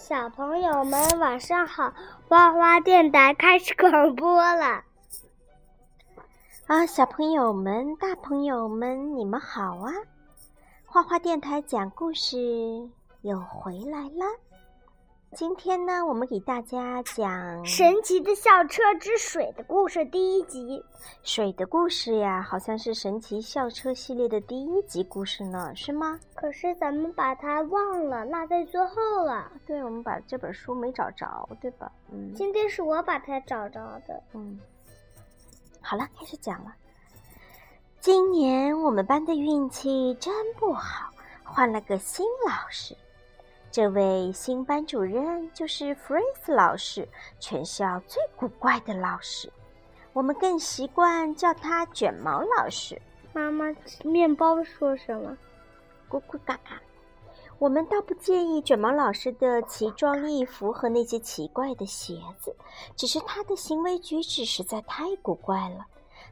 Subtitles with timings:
[0.00, 1.92] 小朋友们晚上好，
[2.26, 4.82] 花花电台开始广播了。
[6.66, 9.92] 啊，小朋友们、大朋友们，你们好啊！
[10.86, 12.38] 花花电台讲故事
[13.20, 14.24] 又回来了。
[15.36, 17.30] 今天呢，我们给大家讲
[17.64, 20.84] 《神奇的校车之水的故事》第一集。
[21.22, 26.18] 水的故事呀，好像是神奇校车系列的第一集故事呢，是吗？
[26.34, 29.52] 可是咱们把它忘了，落在最后了。
[29.64, 31.92] 对，我们把这本书没找着，对吧？
[32.10, 32.34] 嗯。
[32.34, 34.20] 今天是我把它找着的。
[34.32, 34.58] 嗯。
[35.80, 36.74] 好了，开始讲了。
[38.00, 41.08] 今年我们班的运气真不好，
[41.44, 42.96] 换了个新老师。
[43.72, 49.52] 这位新班主任就是弗瑞斯老师，全校最古怪的老师。
[50.12, 53.00] 我们更习惯叫他卷毛老师。
[53.32, 55.38] 妈妈，面包说什么？
[56.08, 56.82] 咕咕嘎嘎。
[57.60, 62.52] 我们倒不介意卷毛老师的奇装异服和那些奇怪的鞋子，
[62.96, 65.86] 只是他的行为举止实在太古怪了。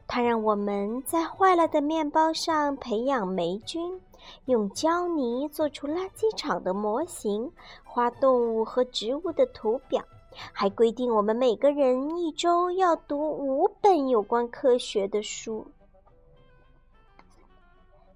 [0.07, 4.01] 他让我们在坏了的面包上培养霉菌。
[4.45, 7.51] 用胶泥做出垃圾场的模型，
[7.83, 10.03] 画动物和植物的图表，
[10.51, 15.67] 还规定我们每个人一周要读五本有关科学的书。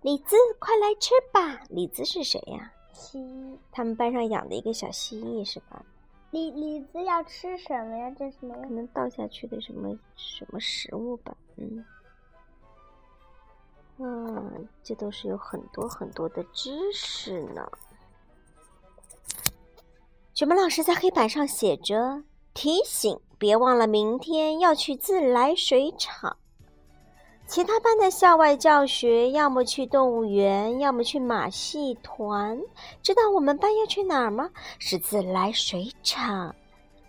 [0.01, 1.61] 李子，快来吃吧！
[1.69, 2.73] 李子是谁呀？
[2.91, 3.57] 蜥蜴。
[3.71, 5.85] 他们班上养的一个小蜥蜴，是吧？
[6.31, 8.09] 李李子要吃什么呀？
[8.17, 8.55] 这是什么？
[8.55, 11.35] 可能倒下去的什么什么食物吧？
[11.55, 11.85] 嗯。
[13.97, 17.67] 嗯，这都是有很多很多的知识呢。
[20.33, 26.37] 卷毛老师在黑板上写着提醒：别忘了明天要去自来水厂。
[27.45, 32.59] 其他班的校外教学，要么去动物园，要么去马戏团。
[33.03, 34.49] 知道我们班要去哪儿吗？
[34.79, 36.55] 是自来水厂。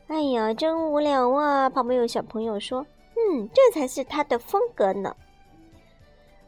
[0.09, 1.71] 哎呀，真无聊啊！
[1.71, 2.85] 旁边有小朋友说
[3.17, 5.17] ：“嗯，这才是他的风格呢。”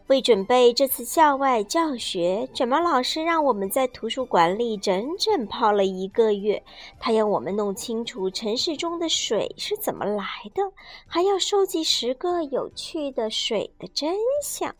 [0.09, 6.63] 为准备这次校外教学，卷毛老师让我们在图书馆里整整泡了一个月。
[7.01, 10.25] 他要我们弄清楚城市中的水是怎么来
[10.55, 10.63] 的，
[11.09, 14.73] 还要收集十个有趣的水的真相。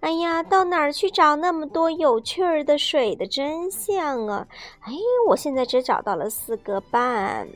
[0.00, 4.46] 哎呀，到哪儿去找那么多有趣儿的水的真相啊？
[4.80, 4.92] 哎，
[5.28, 7.46] 我现在只找到了四个半，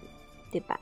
[0.53, 0.79] 对吧？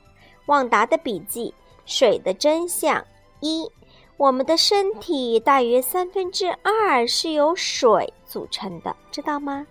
[0.47, 1.53] 旺达的笔记：
[1.85, 3.01] 水的真相
[3.39, 3.69] 一。
[4.17, 9.67] 我们的身体大约三分之二是由水组成的，知道吗？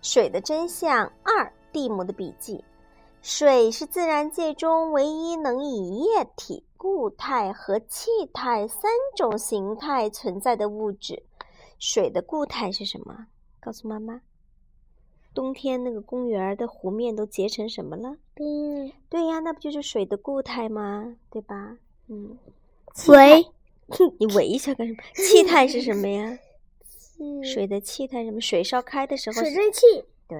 [0.00, 2.64] 水的真相二，蒂姆的笔记：
[3.20, 11.22] 水是自然界中唯一能以液体、固态和气态三种形态存在的物质。
[11.78, 13.26] 水的固态是什么？
[13.60, 14.22] 告诉妈妈。
[15.34, 18.16] 冬天那个公园的湖面都结成什么了？
[18.34, 18.90] 冰。
[19.10, 21.14] 对呀，那不就是水的固态吗？
[21.30, 21.76] 对吧？
[22.12, 22.36] 嗯，
[23.06, 23.46] 喂，
[24.18, 24.98] 你喂一下干什么？
[25.14, 26.38] 气态是什么呀？
[27.44, 28.40] 水的气态什么？
[28.40, 29.80] 水烧开的时候，水蒸气。
[30.26, 30.38] 对，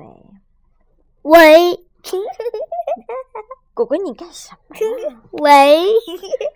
[1.23, 1.85] 喂，
[3.73, 4.77] 果果你干什么？
[5.43, 5.85] 喂，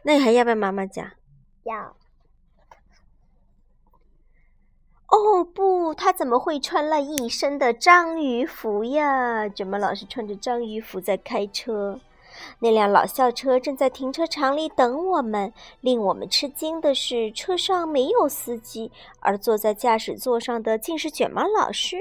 [0.03, 1.09] 那你还要不要妈妈讲？
[1.63, 1.97] 要。
[5.07, 9.49] 哦不，他怎么会穿了一身的章鱼服呀？
[9.49, 12.01] 怎么老是穿着章鱼服在开车。
[12.59, 15.53] 那辆老校车正在停车场里等我们。
[15.81, 18.91] 令我们吃惊的是，车上没有司机，
[19.21, 21.99] 而坐在驾驶座上的竟是卷毛老师。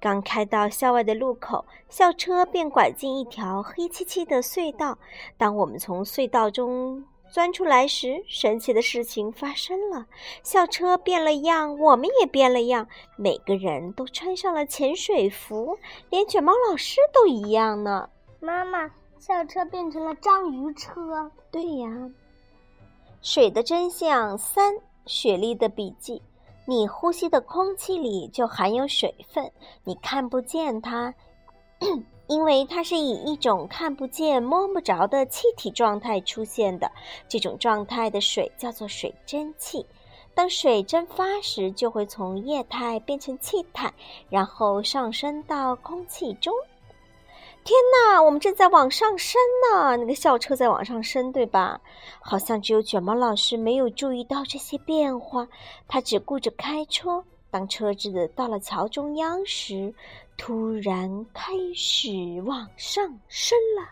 [0.00, 4.96] 刚开到校外的路口，校车便拐进一条黑漆漆的隧道。
[5.36, 10.06] 当我们从隧道中钻出来时，神奇的事情发生了：
[10.42, 12.88] 校车变了样，我们也变了样。
[13.16, 15.76] 每个人都穿上了潜水服，
[16.08, 18.08] 连卷毛老师都一样呢。
[18.40, 18.90] 妈妈。
[19.20, 21.30] 校车变成了章鱼车。
[21.52, 22.10] 对呀，
[23.20, 26.22] 水的真相三，雪莉的笔记：
[26.64, 29.52] 你呼吸的空气里就含有水分，
[29.84, 31.14] 你看不见它，
[32.28, 36.90] 因为它是以一种看不见、摸不着的气体状态出现的。
[37.28, 39.84] 这种状态的水叫做水蒸气。
[40.34, 43.92] 当水蒸发时，就会从液态变成气态，
[44.30, 46.54] 然后上升到空气中。
[47.62, 49.96] 天哪，我们正在往上升呢！
[49.96, 51.80] 那个校车在往上升，对吧？
[52.20, 55.46] 好像只有卷毛老师没有注意到这些变化，
[55.86, 57.22] 他只顾着开车。
[57.50, 59.92] 当车子到了桥中央时，
[60.36, 62.10] 突然开始
[62.46, 63.86] 往上升了。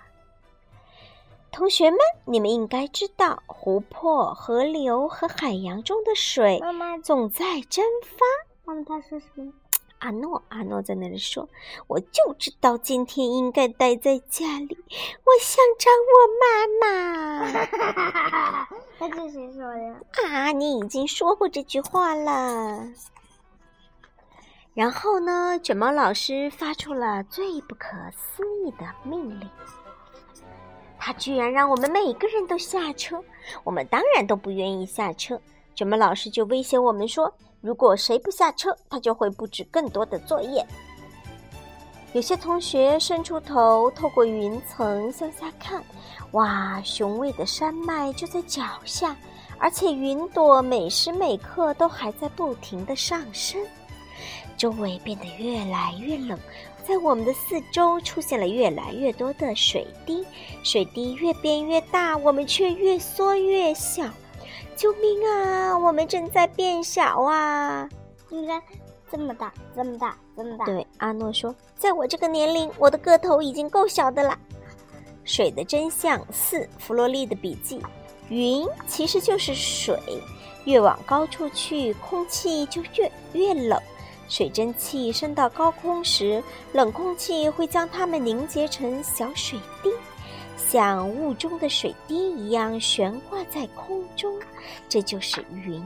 [1.51, 8.19] 同学们，你们应该知道，湖泊、河流和海洋中的水妈妈总在蒸发。
[8.65, 9.53] 妈妈，他说什么？
[9.99, 11.49] 阿诺，阿诺在那里说
[11.89, 14.79] ：“我就知道今天应该待在家里，
[15.25, 16.47] 我想找我妈
[16.81, 18.69] 妈。
[19.01, 20.29] ”那这谁说的？
[20.29, 22.87] 啊，你已经说过这句话了。
[24.75, 29.51] 然后呢，卷毛老师发出了最不可思议的命令，
[30.97, 33.21] 他居然让我们每个人都下车。
[33.65, 35.41] 我们当然都不愿意下车，
[35.75, 37.35] 卷毛老师就威胁我们说。
[37.61, 40.65] 如果谁不下车，他就会布置更多的作业。
[42.15, 45.83] 有些同学伸出头，透过云层向下看，
[46.33, 49.15] 哇，雄伟的山脉就在脚下，
[49.59, 53.61] 而且云朵每时每刻都还在不停的上升。
[54.57, 56.39] 周围变得越来越冷，
[56.83, 60.25] 在我们的四周出现了越来越多的水滴，
[60.63, 64.05] 水滴越变越大，我们却越缩越小。
[64.79, 65.77] 救命啊！
[65.77, 67.89] 我们正在变小啊！
[68.31, 68.63] 应该
[69.11, 70.65] 这么大，这么大，这么大。
[70.67, 74.39] 对，阿诺说，在我这个年龄，我的个头已经够小的了。
[75.25, 77.83] 水的真相四，弗洛利的笔记：
[78.29, 79.99] 云其实就是水，
[80.65, 83.77] 越往高处去，空气就越越冷。
[84.29, 86.41] 水蒸气升到高空时，
[86.73, 89.91] 冷空气会将它们凝结成小水滴。
[90.59, 94.39] 像雾中的水滴一样悬挂在空中，
[94.89, 95.83] 这就是云。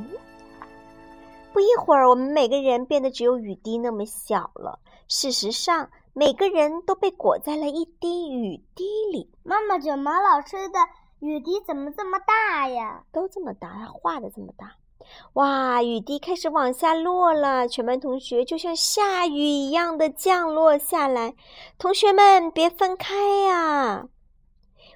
[1.52, 4.80] 不一会儿，我们每个人变得只有雨滴那么小了。
[5.06, 9.30] 事实上，每个人都被裹在了一滴雨滴里。
[9.42, 10.78] 妈妈，卷毛老师的
[11.20, 13.04] 雨滴怎么这么大呀？
[13.12, 14.72] 都这么大，他画的这么大。
[15.34, 21.34] 哇，雨滴开始往下落了，全班同学就像下雨一样的降落下来。
[21.76, 23.14] 同学们，别分开
[23.46, 24.06] 呀！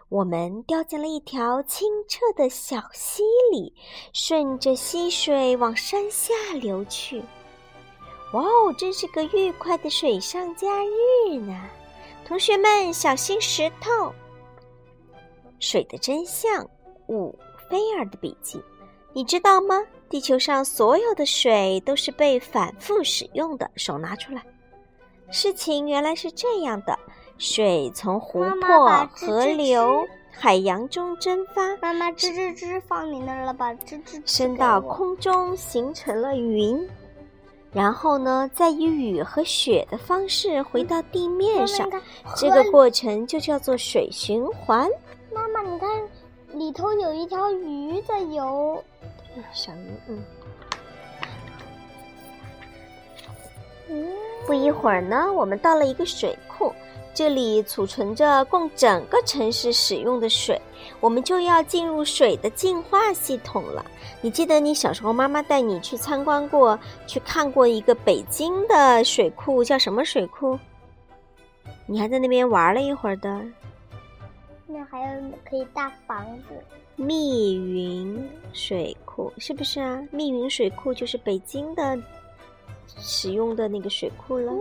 [0.09, 3.75] 我们掉进了一条清澈的小溪里，
[4.13, 7.21] 顺着溪水往山下流去。
[8.33, 11.61] 哇哦，真是个愉快的水上假日呢！
[12.25, 14.13] 同学们，小心石头！
[15.59, 16.69] 水的真相
[17.09, 17.37] 五，
[17.69, 18.63] 菲尔的笔记。
[19.13, 19.83] 你知道吗？
[20.09, 23.69] 地球上所有的水都是被反复使用的。
[23.75, 24.45] 手拿出来。
[25.33, 26.97] 事情原来是这样的。
[27.39, 31.77] 水从湖泊、河流、海洋中蒸发。
[31.77, 33.75] 妈妈，吱吱吱，放你那儿了吧？
[33.75, 36.89] 吱吱吱，升到空中，形成了云。
[37.73, 41.91] 然后呢，再以雨和雪的方式回到地面上。
[42.35, 44.89] 这个过程就叫做水循环。
[45.31, 45.91] 妈妈，你看，
[46.55, 48.83] 里头有一条鱼在游。
[49.53, 50.25] 小鱼，嗯。
[53.91, 54.07] 嗯。
[54.47, 56.73] 不一会儿呢，我们到了一个水库。
[57.17, 60.61] 这里储存着供整个城市使用的水，
[61.01, 63.83] 我们就要进入水的净化系统了。
[64.21, 70.59] 你记得你小时候妈妈带你去参观过、去看过一个北京的水库，叫什么水库？
[71.87, 73.43] 你还在那边玩了一会儿的。
[74.67, 76.63] 那还有可以搭房子。
[76.97, 80.07] 密云水库是不是啊？
[80.11, 81.99] 密云水库就是北京的
[82.87, 84.53] 使用的那个水库了。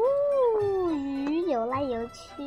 [1.65, 2.43] 游来游去，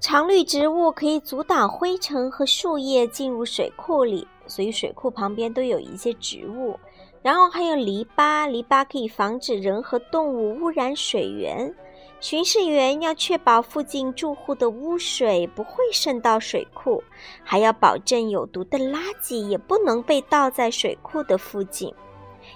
[0.00, 6.78] 常绿植物可以阻挡灰尘和树叶进入水库里，所以水库旁边都有一些植物。
[7.22, 11.72] 然后还有篱笆，篱笆可以防止人和动物污染水源。
[12.18, 17.02] 巡视员要确保附近住户的污水不会渗到水库，
[17.44, 21.94] 还要保证有毒的垃圾也不能被倒在水库的附近，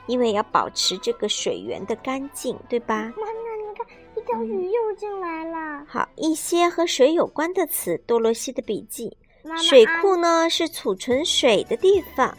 [0.07, 3.13] 因为要保持这个水源的干净，对吧？
[4.25, 5.85] 条鱼又进来了。
[5.87, 7.97] 好，一些和水有关的词。
[8.07, 9.17] 多罗西的笔记：
[9.63, 12.37] 水库呢是储存水的地方，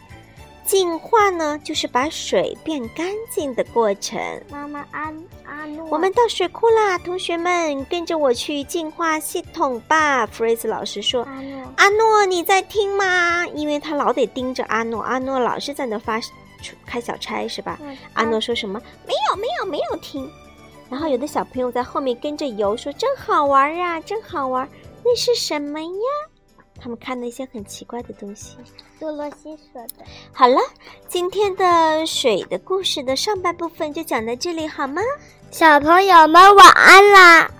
[0.65, 4.19] 净化呢就是把水变干净的过程。
[4.49, 5.13] 妈妈，阿
[5.45, 10.25] 阿诺，我们到水库啦，同学们跟着我去净化系统吧。
[10.25, 13.45] 弗瑞斯老师说：“阿诺，阿诺，你在听吗？
[13.47, 16.19] 因为他老得盯着阿诺，阿诺老是在那发
[16.85, 17.79] 开小差，是吧？”
[18.13, 18.81] 阿诺说什么？
[19.05, 20.29] 没有，没有，没有听。
[20.89, 24.69] 然后有的小朋友在后面跟着游，说：“真好玩啊，真好玩！
[25.03, 25.89] 那是什么呀？”
[26.79, 28.57] 他们看到一些很奇怪的东西。
[28.99, 30.05] 多罗西说的。
[30.31, 30.59] 好了，
[31.07, 35.01] 今天的水的故事的上半部分就讲到这里，好吗？
[35.51, 37.51] 小朋友们晚安啦。